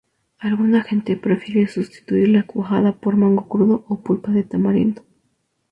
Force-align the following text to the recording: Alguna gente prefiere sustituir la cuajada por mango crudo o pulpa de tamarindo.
Alguna 0.39 0.81
gente 0.81 1.15
prefiere 1.15 1.67
sustituir 1.67 2.27
la 2.29 2.41
cuajada 2.41 2.93
por 2.93 3.15
mango 3.17 3.47
crudo 3.47 3.85
o 3.87 4.01
pulpa 4.01 4.31
de 4.31 4.41
tamarindo. 4.41 5.03